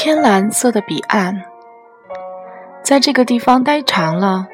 [0.00, 1.42] 天蓝色的彼岸，
[2.84, 4.46] 在这个地方待长了，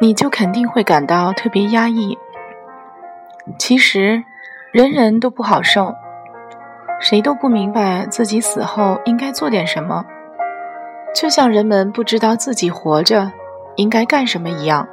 [0.00, 2.16] 你就肯定会感到特别压抑。
[3.58, 4.22] 其实，
[4.70, 5.92] 人人都不好受，
[7.00, 10.04] 谁都不明白自己死后应该做点什么，
[11.12, 13.32] 就像人们不知道自己活着
[13.74, 14.86] 应该干什么一样。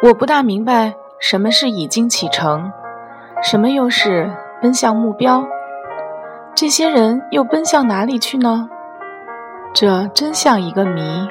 [0.00, 2.72] 我不大明白什么是已经启程，
[3.42, 5.44] 什么又是奔向目标。
[6.54, 8.68] 这些人又奔向哪里去呢？
[9.72, 11.26] 这真像一个谜。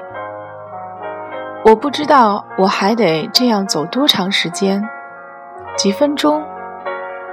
[1.63, 4.84] 我不知道我还得这样走多长时间，
[5.77, 6.44] 几分钟、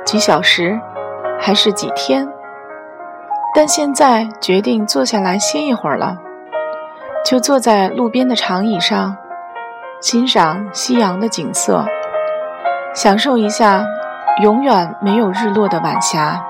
[0.05, 0.79] 几小时，
[1.41, 2.29] 还是几天？
[3.55, 6.19] 但现在决定坐下来歇一会儿了，
[7.25, 9.17] 就坐在路边的长椅上，
[10.03, 11.87] 欣赏夕阳的景色，
[12.95, 13.83] 享受一下
[14.43, 16.45] 永远没有日落的晚霞。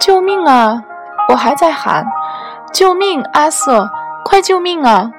[0.00, 0.82] 救命啊！
[1.28, 2.06] 我还在喊
[2.72, 3.86] ：“救命，阿瑟，
[4.24, 5.12] 快救命啊！”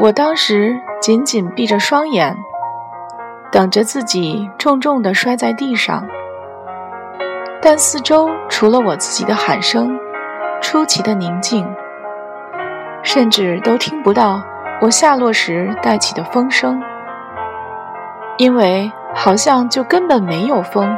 [0.00, 2.34] 我当时紧紧闭着双眼，
[3.52, 6.06] 等着自己重重地摔在地上。
[7.60, 9.94] 但四周除了我自己的喊声，
[10.62, 11.70] 出奇的宁静，
[13.02, 14.40] 甚至都听不到
[14.80, 16.82] 我下落时带起的风声，
[18.38, 20.96] 因为好像就根本没有风，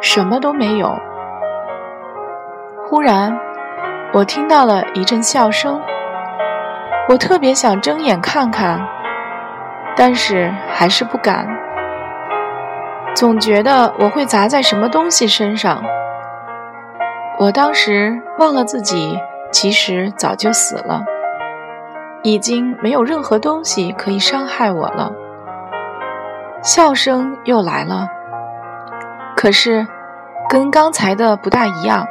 [0.00, 0.96] 什么都没有。
[2.88, 3.36] 忽然，
[4.12, 5.80] 我听到了一阵笑声。
[7.08, 8.80] 我特别想睁眼看看，
[9.96, 11.48] 但是还是不敢。
[13.12, 15.82] 总觉得我会砸在什么东西身上。
[17.40, 19.18] 我当时忘了自己
[19.50, 21.02] 其实早就死了，
[22.22, 25.12] 已经没有任何东西可以伤害我了。
[26.62, 28.06] 笑声又来了，
[29.36, 29.88] 可是
[30.48, 32.06] 跟刚才的不大一样。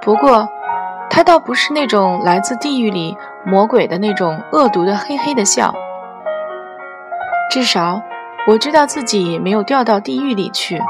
[0.00, 0.48] 不过，
[1.10, 5.74] 他倒不是那种来自地狱里魔鬼的那种恶毒的嘿嘿的笑。
[7.50, 8.00] 至少，
[8.46, 10.80] 我知道自己没有掉到地狱里去。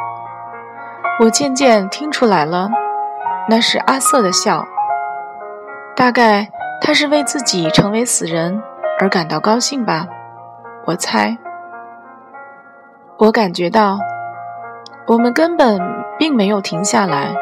[1.21, 2.69] 我渐渐听出来了，
[3.49, 4.67] 那是阿瑟的笑。
[5.95, 6.49] 大概
[6.83, 8.63] 他是为自己成为死人
[9.01, 10.07] 而感到高兴吧，
[10.85, 11.39] 我猜。
[13.19, 13.99] 我感觉到，
[15.07, 15.81] 我们根本
[16.19, 17.35] 并没有停下来。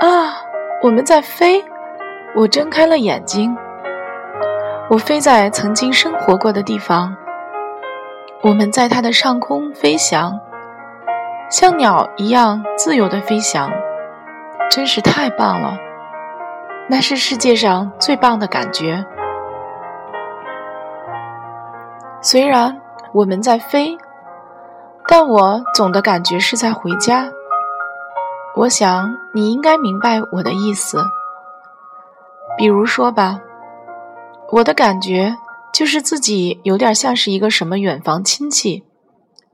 [0.00, 0.32] 啊，
[0.80, 1.62] 我们在飞！
[2.34, 3.54] 我睁开了眼睛。
[4.88, 7.14] 我飞在曾经生活过的地方。
[8.42, 10.40] 我们在它的上空飞翔，
[11.50, 13.70] 像鸟一样自由的飞翔，
[14.70, 15.76] 真是太棒了！
[16.88, 19.04] 那是世界上最棒的感觉。
[22.22, 22.80] 虽然
[23.12, 23.98] 我们在飞，
[25.06, 27.28] 但我总的感觉是在回家。
[28.56, 31.02] 我想你应该明白我的意思。
[32.58, 33.40] 比如说吧，
[34.50, 35.36] 我的感觉
[35.72, 38.84] 就是自己有点像是一个什么远房亲戚，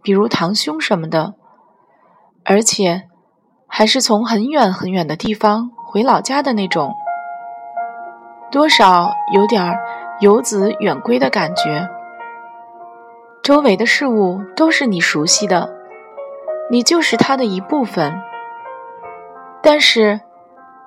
[0.03, 1.35] 比如堂兄什么的，
[2.45, 3.03] 而且
[3.69, 6.93] 还是从很远很远的地方回老家的那种，
[8.51, 9.77] 多少有点
[10.21, 11.89] 游子远归的感觉。
[13.43, 15.71] 周围的事物都是你熟悉的，
[16.71, 18.21] 你就是他的一部分。
[19.69, 20.21] 但是，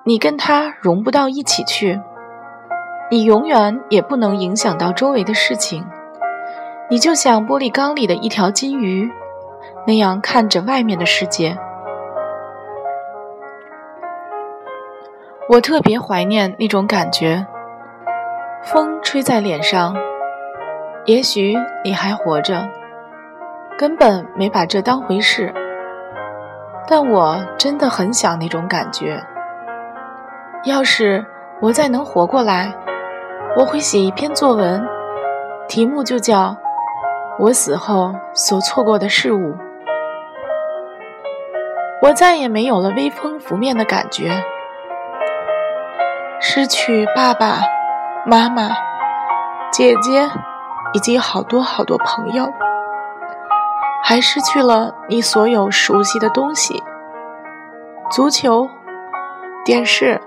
[0.04, 2.00] 你跟他融不到一起去，
[3.10, 5.84] 你永远也不能影响到周围的事情。
[6.88, 9.10] 你就像玻璃缸里的一条金鱼，
[9.86, 11.58] 那样看着外面的世界。
[15.50, 17.46] 我特别怀念那种感觉，
[18.62, 19.94] 风吹在脸上。
[21.04, 21.54] 也许
[21.84, 22.66] 你还活着，
[23.76, 25.52] 根本没把这当回事。
[26.90, 29.24] 但我真的很想那种感觉。
[30.64, 31.24] 要是
[31.60, 32.74] 我再能活过来，
[33.56, 34.84] 我会写一篇作文，
[35.68, 36.48] 题目就叫
[37.38, 39.52] 《我死后所错过的事物》。
[42.02, 44.42] 我再也没有了微风拂面的感觉，
[46.40, 47.60] 失去爸爸
[48.26, 48.70] 妈妈、
[49.70, 50.28] 姐姐
[50.92, 52.52] 以及好多好多朋友。
[54.10, 56.82] 还失去了你所有熟悉的东西：
[58.10, 58.68] 足球、
[59.64, 60.20] 电视、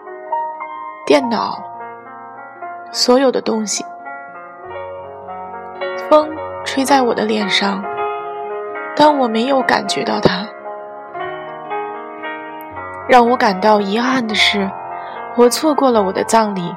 [1.06, 1.62] 电脑，
[2.94, 3.84] 所有的东西。
[6.10, 6.30] 风
[6.64, 7.84] 吹在我的脸上，
[8.96, 10.48] 但我没有感觉到它。
[13.10, 14.72] 让我感到遗憾的是，
[15.36, 16.74] 我错过了我的葬礼。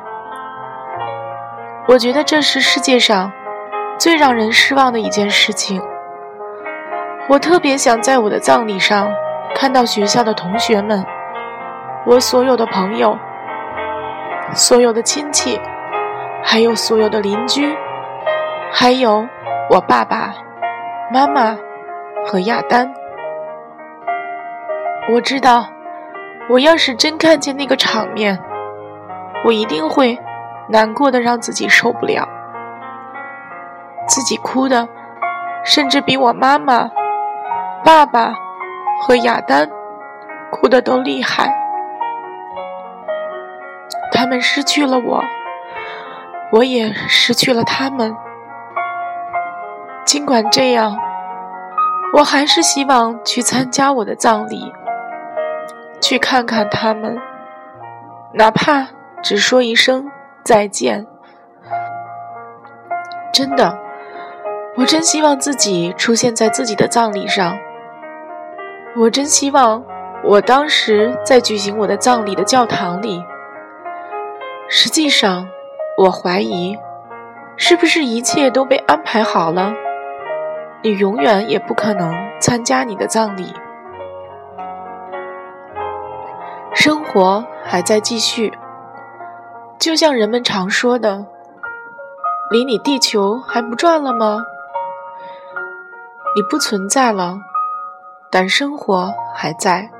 [1.86, 3.30] 我觉得这是世界上
[3.96, 5.80] 最让人失望的一件事情。
[7.28, 9.12] 我特别想在我的葬礼上
[9.54, 11.04] 看到学校的同学们，
[12.06, 13.18] 我所有的朋友，
[14.54, 15.60] 所有的亲戚，
[16.44, 17.76] 还有所有的邻居，
[18.70, 19.26] 还有
[19.70, 20.32] 我爸爸
[21.12, 21.58] 妈妈
[22.24, 22.94] 和亚丹。
[25.12, 25.66] 我知道，
[26.48, 28.38] 我要是真看见那个场面，
[29.44, 30.16] 我一定会
[30.68, 32.28] 难过的让自己受不了，
[34.06, 34.88] 自己哭的，
[35.64, 36.88] 甚至比我妈妈、
[37.86, 38.34] 爸爸
[39.00, 39.70] 和亚丹
[40.50, 41.54] 哭的都厉害。
[44.10, 45.22] 他们失去了我，
[46.50, 48.16] 我也失去了他们。
[50.04, 50.98] 尽管这样，
[52.14, 54.72] 我还是希望去参加我的葬礼。
[56.00, 57.16] 去看看他们，
[58.32, 58.88] 哪怕
[59.22, 60.10] 只说一声
[60.42, 61.06] 再见。
[63.32, 63.78] 真的，
[64.76, 67.56] 我真希望自己出现在自己的葬礼上。
[68.98, 69.84] 我真希望
[70.24, 73.22] 我当时在举行我的葬礼的教堂里。
[74.68, 75.46] 实际上，
[75.98, 76.76] 我怀疑，
[77.58, 79.74] 是不是一切都被安排好了？
[80.82, 83.52] 你永远也不可能参加你的葬礼。
[86.72, 88.56] 生活还在继续，
[89.78, 91.26] 就像人们常说的
[92.50, 94.38] ：“离你地球还不转了吗？”
[96.34, 97.38] 你不存在了，
[98.30, 99.90] 但生活还在。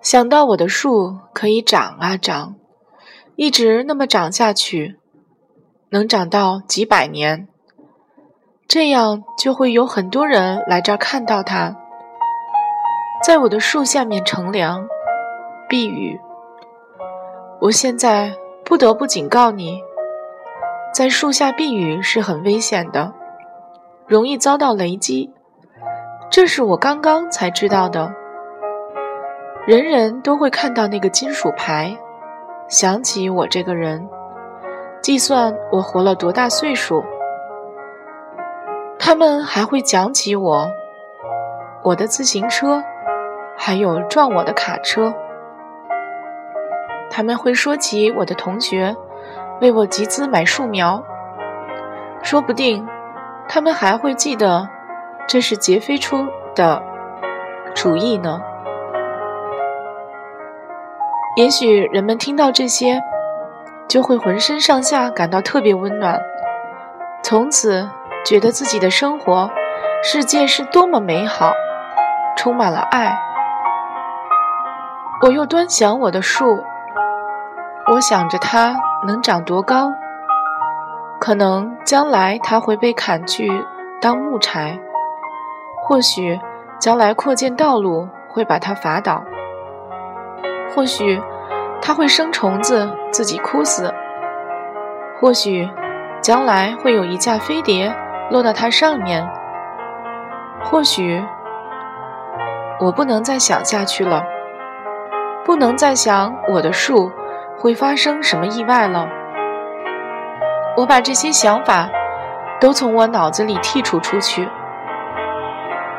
[0.00, 2.54] 想到我的树可以长啊长，
[3.36, 4.96] 一直那么长下去，
[5.90, 7.48] 能长到几百年，
[8.66, 11.76] 这样就会有很多人来这儿看到它。
[13.24, 14.86] 在我的树下面乘凉、
[15.68, 16.18] 避雨。
[17.60, 18.32] 我现在
[18.64, 19.82] 不得不警告你，
[20.94, 23.12] 在树下避雨是很危险的，
[24.06, 25.34] 容易遭到雷击。
[26.30, 28.12] 这是我刚刚才知道的。
[29.66, 31.96] 人人都会看到那个金属牌，
[32.68, 34.08] 想起我这个人，
[35.02, 37.04] 计算我活了多大岁数。
[38.98, 40.68] 他们还会讲起我，
[41.82, 42.82] 我的自行车。
[43.60, 45.12] 还有撞我的卡车，
[47.10, 48.94] 他们会说起我的同学
[49.60, 51.02] 为我集资买树苗，
[52.22, 52.86] 说不定
[53.48, 54.68] 他们还会记得
[55.28, 56.82] 这是杰飞出的
[57.74, 58.40] 主意呢。
[61.36, 63.02] 也许人们听到这些，
[63.86, 66.18] 就会浑身上下感到特别温暖，
[67.22, 67.88] 从此
[68.24, 69.50] 觉得自己的生活
[70.02, 71.52] 世界是多么美好，
[72.34, 73.16] 充满了爱。
[75.20, 76.64] 我又端详我的树，
[77.92, 78.76] 我想着它
[79.06, 79.92] 能长多高。
[81.20, 83.64] 可能将来它会被砍去
[84.00, 84.78] 当木柴，
[85.88, 86.38] 或许
[86.78, 89.24] 将来扩建道路会把它伐倒，
[90.74, 91.18] 或许
[91.80, 93.90] 它会生虫子自己枯死，
[95.18, 95.66] 或许
[96.20, 97.90] 将来会有一架飞碟
[98.30, 99.26] 落到它上面，
[100.62, 101.24] 或许
[102.80, 104.22] 我不能再想下去了。
[105.46, 107.10] 不能再想我的树
[107.58, 109.08] 会发生什么意外了。
[110.76, 111.88] 我把这些想法
[112.60, 114.46] 都从我脑子里剔除出去。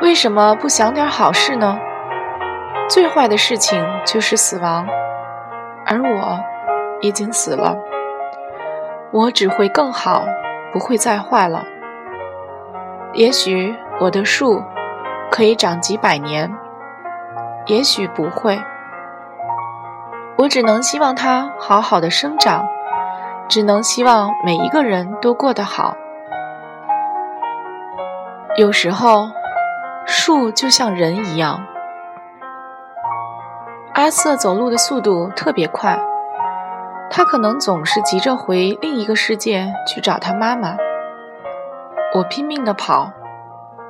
[0.00, 1.78] 为什么不想点好事呢？
[2.88, 4.86] 最坏的事情就是死亡，
[5.86, 6.40] 而我
[7.02, 7.76] 已经死了。
[9.12, 10.24] 我只会更好，
[10.72, 11.64] 不会再坏了。
[13.12, 14.62] 也许我的树
[15.30, 16.50] 可以长几百年，
[17.66, 18.58] 也许不会。
[20.38, 22.66] 我只能希望它好好的生长，
[23.48, 25.94] 只能希望每一个人都过得好。
[28.56, 29.28] 有时候，
[30.06, 31.64] 树就像人一样。
[33.94, 35.98] 阿瑟走路的速度特别快，
[37.10, 40.76] 他可能总是急着回另一个世界去找他妈妈。
[42.14, 43.12] 我拼命的跑，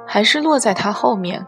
[0.07, 1.47] 还是落在他后面。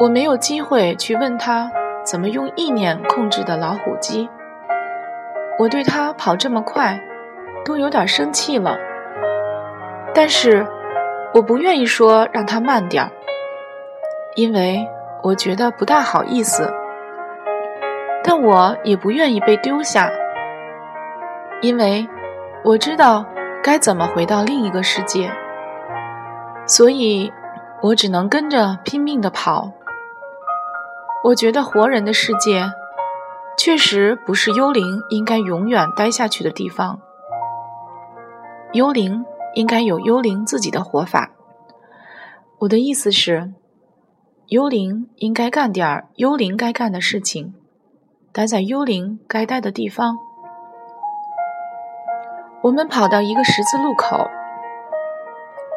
[0.00, 1.70] 我没有机会去问他。
[2.04, 4.28] 怎么用意念控制的老虎机？
[5.56, 7.00] 我对他跑这么快，
[7.64, 8.76] 都有点生气了。
[10.12, 10.66] 但是
[11.34, 13.10] 我不愿意说让他慢点儿，
[14.36, 14.86] 因为
[15.22, 16.70] 我觉得不大好意思。
[18.22, 20.10] 但我也不愿意被丢下，
[21.60, 22.06] 因为
[22.62, 23.24] 我知道
[23.62, 25.32] 该怎么回到另一个世界。
[26.66, 27.32] 所以，
[27.80, 29.72] 我只能跟着拼命的跑。
[31.24, 32.64] 我觉得活人的世界
[33.56, 37.00] 确实不是幽灵应该永远待下去的地方。
[38.72, 41.30] 幽灵应该有幽灵自己的活法。
[42.60, 43.52] 我的意思是，
[44.46, 47.54] 幽灵应该干点幽灵该干的事情，
[48.32, 50.16] 待在幽灵该待的地方。
[52.62, 54.30] 我们跑到一个十字路口，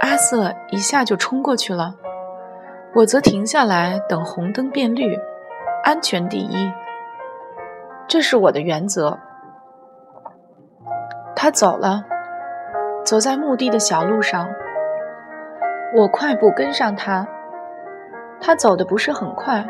[0.02, 1.96] 阿瑟一下就冲过去了，
[2.94, 5.18] 我则停下来等红灯变绿，
[5.84, 6.72] 安全第一，
[8.08, 9.18] 这是我的原则。
[11.36, 12.04] 他走了，
[13.06, 14.50] 走在墓地的小路上，
[15.94, 17.28] 我快步跟上他。
[18.42, 19.64] 他走的不是很快，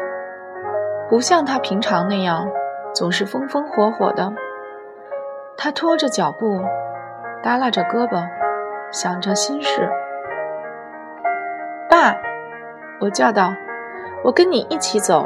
[1.09, 2.47] 不像他平常那样
[2.93, 4.31] 总是风风火火的，
[5.57, 6.61] 他拖着脚步。
[7.43, 8.27] 耷拉着胳膊，
[8.89, 9.87] 想着心事。
[11.87, 12.15] 爸，
[12.99, 13.53] 我叫道
[14.25, 15.23] ：“我跟你一起走。”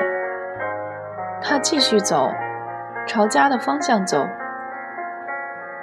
[1.42, 2.30] 他继续走，
[3.08, 4.28] 朝家的方向走。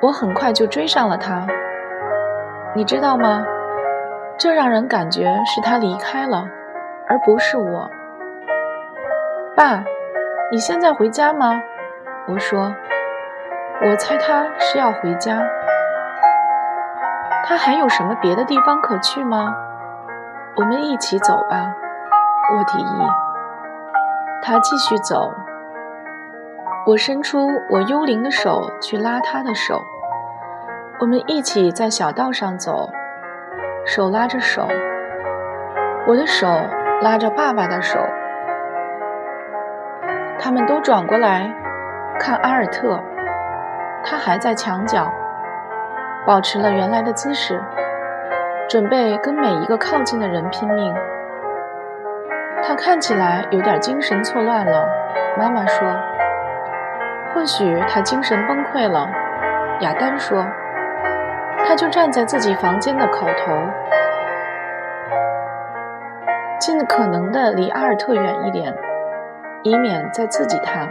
[0.02, 1.47] 我很快就追上了他。
[2.76, 3.42] 你知道吗？
[4.37, 6.47] 这让人感觉是他离开了，
[7.09, 7.90] 而不是我。
[9.56, 9.83] 爸，
[10.52, 11.59] 你现在回家吗？
[12.28, 12.75] 我说。
[13.80, 15.42] 我猜他是要回家。
[17.47, 19.54] 他还有什么别的地方可去吗？
[20.56, 21.75] 我们一起走吧，
[22.59, 23.09] 我提议。
[24.42, 25.33] 他继续走，
[26.87, 29.80] 我伸出我幽灵的手去拉他的手。
[30.98, 32.90] 我们一起在小道上走，
[33.84, 34.66] 手拉着手。
[36.06, 36.48] 我的手
[37.02, 38.00] 拉着爸爸的手。
[40.38, 41.52] 他们都转过来
[42.18, 42.98] 看阿尔特，
[44.02, 45.12] 他还在墙角。
[46.26, 47.62] 保持了原来的姿势，
[48.66, 50.94] 准备跟每一个靠近的人拼命。
[52.62, 54.88] 他看起来有点精神错乱了。
[55.38, 55.86] 妈妈说
[57.34, 59.06] ：“或许他精神崩溃了。”
[59.80, 60.44] 亚丹说
[61.66, 63.52] ：“他就站在自己房间的口头，
[66.61, 68.73] 尽可能的离阿尔特远一点，
[69.64, 70.88] 以免再刺激他。”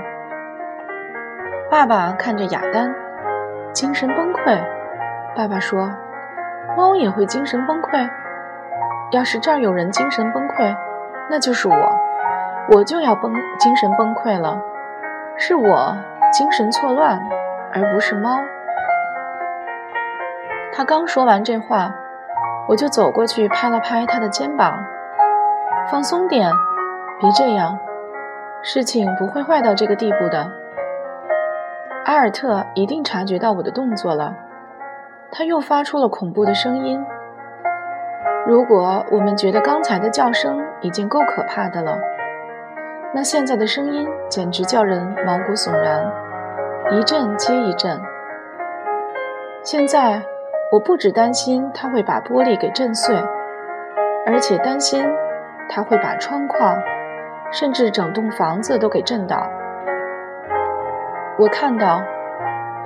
[1.71, 2.93] 爸爸看着亚丹，
[3.71, 4.59] 精神崩溃。
[5.33, 5.91] 爸爸说
[6.75, 8.09] ：“猫也会精神崩溃。
[9.11, 10.75] 要是这儿有人精神崩溃，
[11.29, 11.99] 那就是我，
[12.71, 14.61] 我就要崩精神崩溃了。
[15.37, 15.97] 是我
[16.33, 17.21] 精神错乱，
[17.73, 18.39] 而不是猫。”
[20.77, 21.89] 他刚说完这话，
[22.67, 24.77] 我就走过去拍了拍他的肩膀
[25.89, 26.51] ：“放松点，
[27.21, 27.79] 别这样，
[28.61, 30.51] 事情不会坏到这个地步的。”
[32.03, 34.35] 阿尔特一定察觉到我的动作了。
[35.31, 37.01] 他又发出了恐怖的声音。
[38.45, 41.97] 如果我们觉得刚才的叫声已经够可怕的了，
[43.13, 46.11] 那现在的声音简直叫人毛骨悚然，
[46.91, 47.99] 一阵接一阵。
[49.63, 50.21] 现在
[50.71, 53.15] 我不只担心他会把玻璃给震碎，
[54.25, 55.05] 而且担心
[55.69, 56.77] 他会把窗框，
[57.51, 59.47] 甚至整栋房子都给震倒。
[61.37, 62.01] 我看到，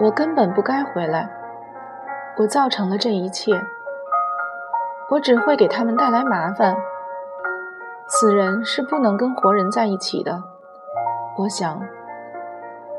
[0.02, 1.30] 我根本不该回来。
[2.38, 3.54] 我造成了这一切，
[5.10, 6.76] 我只会给他们带来麻烦。
[8.08, 10.44] 死人是不能跟活人在一起的。
[11.38, 11.82] 我想，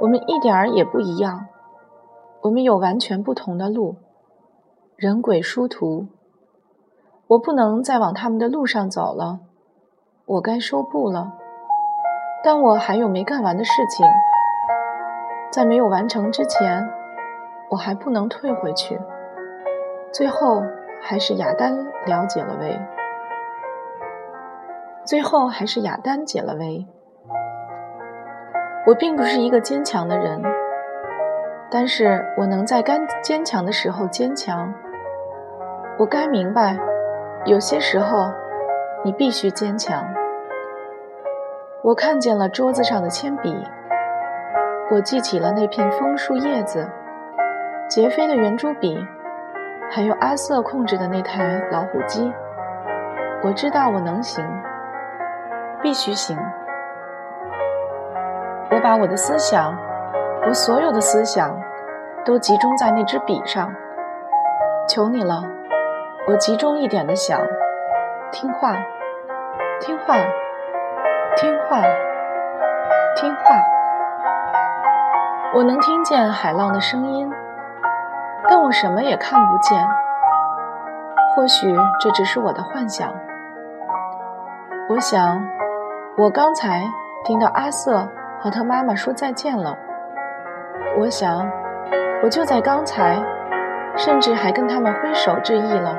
[0.01, 1.47] 我们一点儿也不一样，
[2.43, 3.97] 我们有完全不同的路，
[5.01, 6.09] 人鬼殊途。
[7.27, 9.41] 我不能再往他们的路上走了，
[10.27, 11.33] 我该收布了。
[12.45, 14.07] 但我还有没干完的事情，
[15.51, 16.87] 在没有完成之前，
[17.71, 19.01] 我还不能退回去。
[20.13, 20.63] 最后
[21.01, 22.79] 还是亚丹了解了威。
[25.07, 26.87] 最后还是亚丹解了围。
[28.87, 30.43] 我并不是一个坚强的人，
[31.71, 34.71] 但是我能在干坚强的时候坚强。
[36.01, 36.79] 我该明白，
[37.45, 38.33] 有些时候
[39.05, 40.03] 你必须坚强。
[41.83, 43.55] 我看见了桌子上的铅笔，
[44.91, 46.89] 我记起了那片枫树叶子，
[47.87, 49.07] 杰飞的圆珠笔。
[49.91, 52.33] 还有阿瑟控制的那台老虎机，
[53.43, 54.43] 我知道我能行，
[55.83, 56.35] 必须行。
[58.71, 59.77] 我把我的思想，
[60.47, 61.55] 我所有的思想，
[62.25, 63.71] 都集中在那支笔上。
[64.89, 65.43] 求你了，
[66.27, 67.41] 我集中一点的想，
[68.31, 68.77] 听话，
[69.81, 70.15] 听话，
[71.37, 71.81] 听话，
[73.17, 73.57] 听话。
[75.55, 77.31] 我能听见海浪的声音。
[78.49, 79.89] 但我什么也看不见，
[81.35, 83.13] 或许这只是我的幻想。
[84.89, 85.43] 我想，
[86.17, 86.83] 我刚才
[87.25, 88.09] 听到阿瑟
[88.41, 89.77] 和他妈妈说再见了。
[90.99, 91.51] 我想，
[92.23, 93.23] 我就在刚才，
[93.97, 95.97] 甚至还跟他们挥手致意了。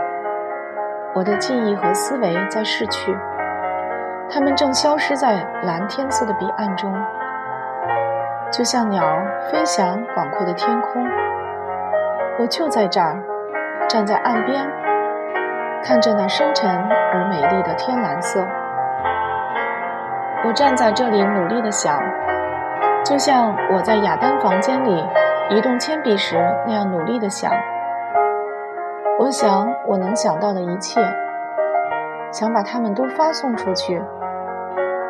[1.14, 3.14] 我的记忆和思维在逝去，
[4.30, 6.94] 它们正消失在蓝天色的彼岸中，
[8.50, 11.06] 就像鸟儿飞翔广阔的天空。
[12.40, 13.22] 我就在这儿，
[13.90, 14.66] 站在岸边，
[15.84, 18.48] 看着那深沉而美丽的天蓝色。
[20.46, 22.02] 我站在这里，努力的想，
[23.04, 25.06] 就像我在亚丹房间里
[25.50, 27.52] 移动铅笔时那样努力的想。
[29.22, 31.00] 我想我能想到的一切，
[32.32, 34.04] 想把它们都发送出去。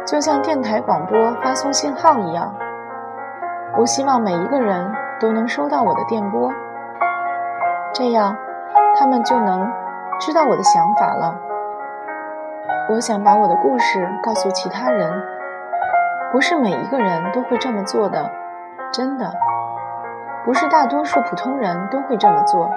[0.06, 2.54] 就像电台广播发送信号一样，
[3.78, 6.52] 我希望每一个人都能收到我的电波，
[7.94, 8.36] 这样
[9.00, 9.72] 他们就能
[10.20, 11.34] 知道我的想法了。
[12.90, 15.10] 我想把我的故事告诉其他人，
[16.34, 18.30] 不是每一个人都会这么做的，
[18.92, 19.32] 真的，
[20.44, 22.70] 不是大多数普通人都会这么做。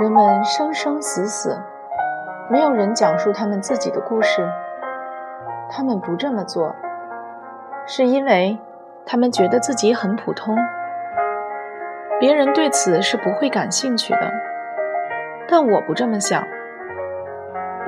[0.00, 1.60] 人们生生死死，
[2.48, 4.48] 没有人讲述他们自己的故事。
[5.68, 6.72] 他们不这么做，
[7.84, 8.56] 是因为
[9.04, 10.56] 他们觉得自己很普通，
[12.20, 14.20] 别人对此是不会感兴趣的。
[15.48, 16.44] 但我不这么想，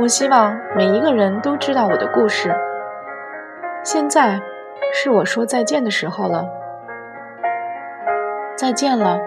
[0.01, 2.53] 我希望每一个人都知道我的故事。
[3.85, 4.41] 现在
[4.93, 6.45] 是我说再见的时候了，
[8.57, 9.21] 再见了，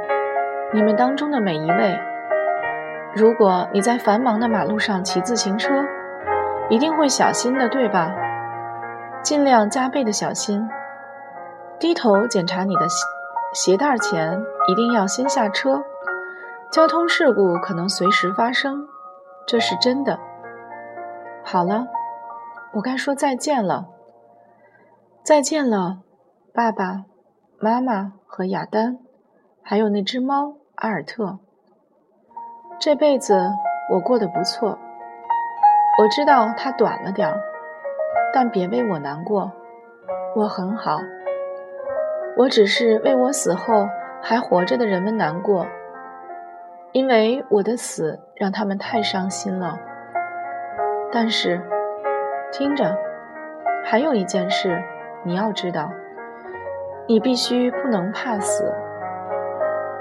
[0.73, 1.97] 你们当中的每一位。
[3.15, 5.85] 如果你在繁忙的马路上骑自行车，
[6.67, 8.11] 一定会小心的，对吧？
[9.21, 10.67] 尽量加倍的小心，
[11.79, 13.05] 低头检查你的鞋
[13.53, 15.83] 鞋带前，一定要先下车。
[16.71, 18.87] 交通事故可能随时发生，
[19.45, 20.17] 这是真的。
[21.43, 21.85] 好了，
[22.73, 23.89] 我该说再见了。
[25.21, 25.99] 再见了，
[26.51, 27.03] 爸爸
[27.59, 28.97] 妈妈和亚丹，
[29.61, 31.37] 还有那只猫阿尔特。
[32.83, 33.33] 这辈子
[33.89, 34.77] 我过得不错，
[35.97, 37.39] 我知道它短了点儿。
[38.33, 39.49] 但别为我难过，
[40.35, 40.99] 我很好。
[42.35, 43.87] 我只是为我死后
[44.21, 45.65] 还活着的人们难过，
[46.91, 49.79] 因为我的死让他们太伤心了。
[51.09, 51.61] 但是，
[52.51, 52.97] 听着，
[53.85, 54.83] 还有一件事
[55.23, 55.89] 你要知道：
[57.07, 58.73] 你必须不能怕死。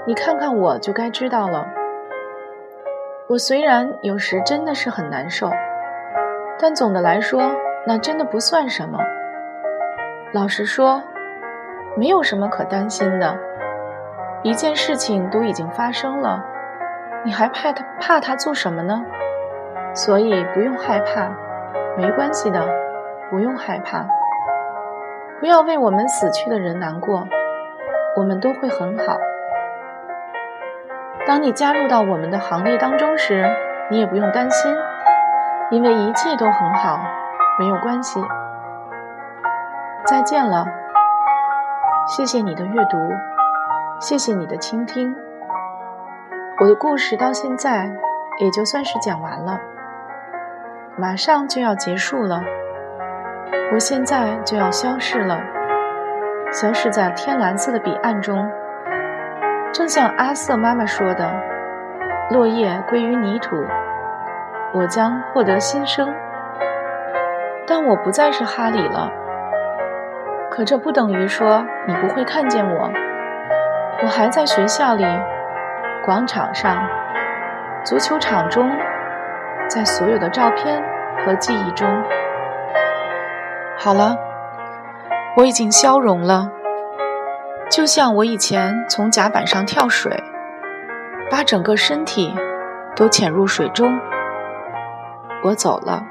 [0.05, 1.65] 你看看我就该知道了。
[3.29, 5.49] 我虽然有时真的是很难受，
[6.59, 7.41] 但总的来说。
[7.85, 8.97] 那真的不算什么。
[10.31, 11.03] 老实说，
[11.97, 13.37] 没有什么可担心的。
[14.41, 16.41] 一件事情都已经发生了，
[17.25, 19.03] 你还怕他怕他做什么呢？
[19.93, 21.29] 所以不用害怕，
[21.97, 22.65] 没关系的，
[23.29, 24.05] 不用害怕。
[25.41, 27.27] 不要为我们死去的人难过，
[28.15, 29.17] 我们都会很好。
[31.25, 33.45] 当你加入到我们的行列当中时，
[33.89, 34.75] 你也不用担心，
[35.71, 36.99] 因为一切都很好。
[37.59, 38.19] 没有关系，
[40.05, 40.65] 再见了。
[42.07, 42.97] 谢谢你的阅读，
[43.99, 45.15] 谢谢你的倾听。
[46.59, 47.91] 我的故事到现在
[48.39, 49.59] 也就算是讲完了，
[50.97, 52.41] 马上就要结束了。
[53.71, 55.39] 我现在就要消失了，
[56.51, 58.49] 消失在天蓝色的彼岸中。
[59.73, 61.33] 正像阿瑟妈妈说的
[62.29, 63.55] ：“落叶归于泥土，
[64.71, 66.07] 我将获得新生。”
[67.65, 69.09] 但我不再是哈里了，
[70.51, 72.91] 可这不等于说你不会看见我。
[74.03, 75.03] 我还在学校里、
[76.05, 76.77] 广场上、
[77.83, 78.69] 足球场中，
[79.67, 80.83] 在所有的照片
[81.25, 81.87] 和记忆中。
[83.75, 84.15] 好了，
[85.35, 86.51] 我已经消融了，
[87.71, 90.23] 就像我以前从甲板上跳水，
[91.31, 92.33] 把整个身体
[92.95, 93.99] 都潜入水中。
[95.43, 96.03] 我走了。